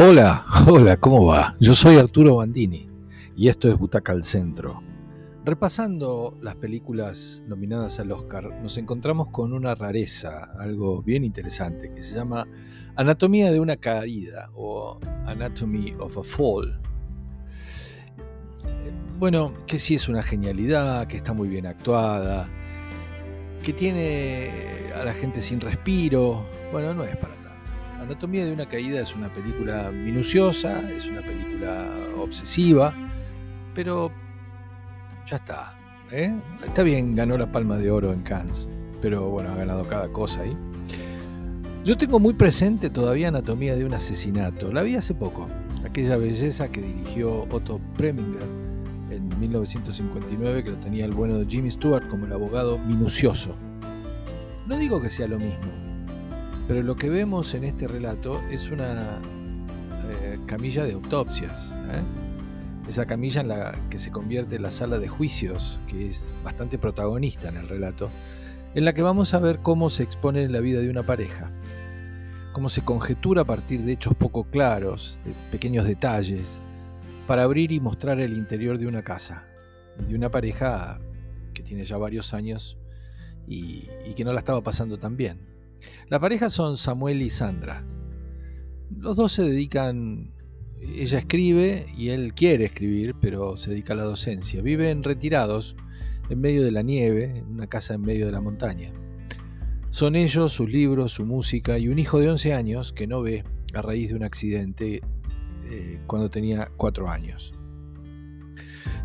[0.00, 1.56] Hola, hola, ¿cómo va?
[1.58, 2.88] Yo soy Arturo Bandini
[3.34, 4.80] y esto es Butaca al Centro.
[5.44, 12.00] Repasando las películas nominadas al Oscar, nos encontramos con una rareza, algo bien interesante, que
[12.00, 12.46] se llama
[12.94, 16.80] Anatomía de una caída o Anatomy of a Fall.
[19.18, 22.48] Bueno, que sí es una genialidad, que está muy bien actuada,
[23.64, 24.52] que tiene
[24.94, 26.46] a la gente sin respiro.
[26.70, 27.37] Bueno, no es para
[28.00, 32.94] Anatomía de una caída es una película minuciosa, es una película obsesiva,
[33.74, 34.10] pero
[35.26, 35.78] ya está.
[36.10, 36.34] ¿eh?
[36.64, 38.68] Está bien, ganó la Palma de Oro en Cannes,
[39.02, 40.56] pero bueno, ha ganado cada cosa ahí.
[41.84, 44.72] Yo tengo muy presente todavía Anatomía de un asesinato.
[44.72, 45.48] La vi hace poco,
[45.84, 48.46] aquella belleza que dirigió Otto Preminger
[49.10, 53.54] en 1959, que lo tenía el bueno de Jimmy Stewart como el abogado minucioso.
[54.66, 55.87] No digo que sea lo mismo,
[56.68, 59.20] pero lo que vemos en este relato es una
[60.04, 61.72] eh, camilla de autopsias.
[61.90, 62.02] ¿eh?
[62.86, 66.78] Esa camilla en la que se convierte en la sala de juicios, que es bastante
[66.78, 68.10] protagonista en el relato,
[68.74, 71.50] en la que vamos a ver cómo se expone la vida de una pareja,
[72.52, 76.60] cómo se conjetura a partir de hechos poco claros, de pequeños detalles,
[77.26, 79.46] para abrir y mostrar el interior de una casa,
[80.06, 81.00] de una pareja
[81.54, 82.76] que tiene ya varios años
[83.46, 85.57] y que no la estaba pasando tan bien.
[86.08, 87.84] La pareja son Samuel y Sandra.
[88.96, 90.32] Los dos se dedican,
[90.80, 94.62] ella escribe y él quiere escribir, pero se dedica a la docencia.
[94.62, 95.76] Viven retirados
[96.30, 98.92] en medio de la nieve, en una casa en medio de la montaña.
[99.90, 103.44] Son ellos, sus libros, su música y un hijo de 11 años que no ve
[103.74, 105.00] a raíz de un accidente
[105.70, 107.54] eh, cuando tenía 4 años.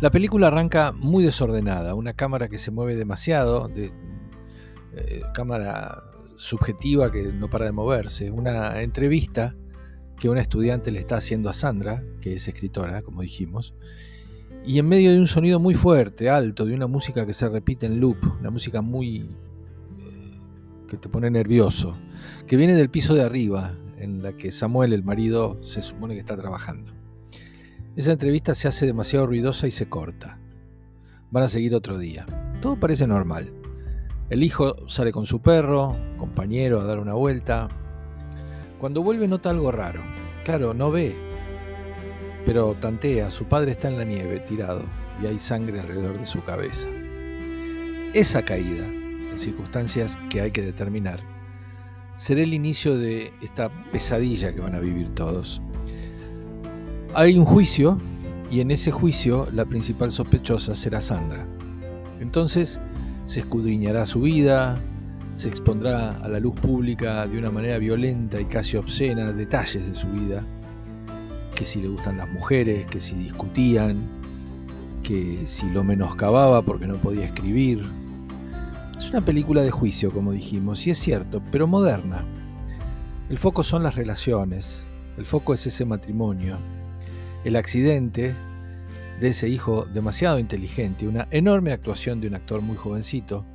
[0.00, 3.92] La película arranca muy desordenada, una cámara que se mueve demasiado, de,
[4.94, 6.02] eh, cámara
[6.36, 9.54] subjetiva que no para de moverse, una entrevista
[10.18, 13.74] que una estudiante le está haciendo a Sandra, que es escritora, como dijimos,
[14.64, 17.86] y en medio de un sonido muy fuerte, alto, de una música que se repite
[17.86, 19.18] en loop, una música muy...
[19.98, 20.38] Eh,
[20.86, 21.96] que te pone nervioso,
[22.46, 26.20] que viene del piso de arriba, en la que Samuel, el marido, se supone que
[26.20, 26.92] está trabajando.
[27.96, 30.38] Esa entrevista se hace demasiado ruidosa y se corta.
[31.30, 32.26] Van a seguir otro día.
[32.60, 33.52] Todo parece normal.
[34.32, 37.68] El hijo sale con su perro, compañero, a dar una vuelta.
[38.78, 40.00] Cuando vuelve nota algo raro.
[40.42, 41.14] Claro, no ve,
[42.46, 44.84] pero tantea, su padre está en la nieve, tirado,
[45.22, 46.88] y hay sangre alrededor de su cabeza.
[48.14, 51.20] Esa caída, en circunstancias que hay que determinar,
[52.16, 55.60] será el inicio de esta pesadilla que van a vivir todos.
[57.12, 57.98] Hay un juicio,
[58.50, 61.46] y en ese juicio la principal sospechosa será Sandra.
[62.18, 62.80] Entonces,
[63.26, 64.78] se escudriñará su vida,
[65.34, 69.94] se expondrá a la luz pública de una manera violenta y casi obscena detalles de
[69.94, 70.44] su vida,
[71.54, 74.06] que si le gustan las mujeres, que si discutían,
[75.02, 77.88] que si lo menoscababa porque no podía escribir.
[78.96, 82.24] Es una película de juicio, como dijimos, y es cierto, pero moderna.
[83.28, 86.58] El foco son las relaciones, el foco es ese matrimonio.
[87.44, 88.34] El accidente,
[89.22, 93.46] de ese hijo demasiado inteligente, una enorme actuación de un actor muy jovencito,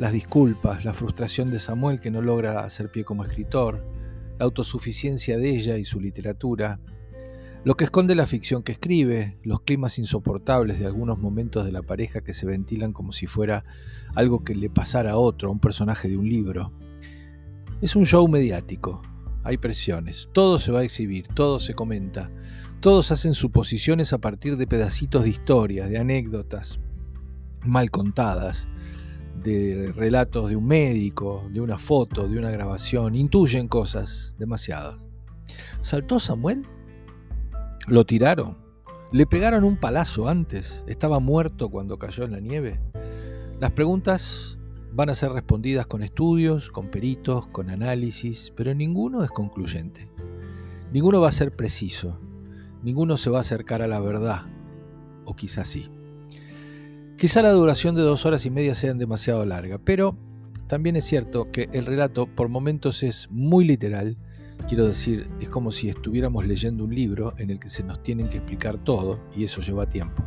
[0.00, 3.86] las disculpas, la frustración de Samuel que no logra hacer pie como escritor,
[4.40, 6.80] la autosuficiencia de ella y su literatura,
[7.62, 11.82] lo que esconde la ficción que escribe, los climas insoportables de algunos momentos de la
[11.82, 13.64] pareja que se ventilan como si fuera
[14.16, 16.72] algo que le pasara a otro, a un personaje de un libro.
[17.80, 19.02] Es un show mediático,
[19.44, 22.28] hay presiones, todo se va a exhibir, todo se comenta,
[22.82, 26.80] todos hacen suposiciones a partir de pedacitos de historias, de anécdotas
[27.64, 28.66] mal contadas,
[29.40, 33.14] de relatos de un médico, de una foto, de una grabación.
[33.14, 34.96] Intuyen cosas demasiadas.
[35.78, 36.66] ¿Saltó Samuel?
[37.86, 38.58] ¿Lo tiraron?
[39.12, 40.82] ¿Le pegaron un palazo antes?
[40.88, 42.80] ¿Estaba muerto cuando cayó en la nieve?
[43.60, 44.58] Las preguntas
[44.92, 50.10] van a ser respondidas con estudios, con peritos, con análisis, pero ninguno es concluyente.
[50.92, 52.18] Ninguno va a ser preciso
[52.82, 54.42] ninguno se va a acercar a la verdad,
[55.24, 55.88] o quizás sí.
[57.16, 60.16] Quizá la duración de dos horas y media sea demasiado larga, pero
[60.66, 64.16] también es cierto que el relato por momentos es muy literal,
[64.68, 68.28] quiero decir, es como si estuviéramos leyendo un libro en el que se nos tienen
[68.28, 70.24] que explicar todo y eso lleva tiempo.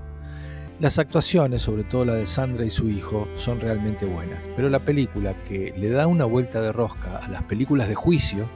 [0.80, 4.84] Las actuaciones, sobre todo la de Sandra y su hijo, son realmente buenas, pero la
[4.84, 8.50] película que le da una vuelta de rosca a las películas de juicio,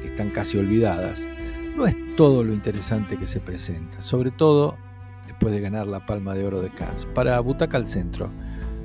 [0.00, 1.26] que están casi olvidadas,
[1.78, 4.76] no es todo lo interesante que se presenta, sobre todo
[5.28, 7.06] después de ganar la Palma de Oro de Cannes.
[7.06, 8.30] Para Butaca al Centro,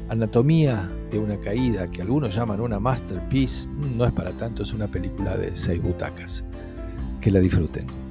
[0.10, 3.68] Anatomía de una caída, que algunos llaman una masterpiece,
[3.98, 6.46] no es para tanto, es una película de seis butacas.
[7.20, 8.03] Que la disfruten.